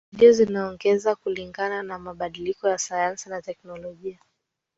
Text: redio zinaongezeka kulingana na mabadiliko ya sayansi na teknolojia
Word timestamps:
redio 0.13 0.31
zinaongezeka 0.33 1.15
kulingana 1.15 1.83
na 1.83 1.99
mabadiliko 1.99 2.67
ya 2.67 2.77
sayansi 2.77 3.29
na 3.29 3.41
teknolojia 3.41 4.19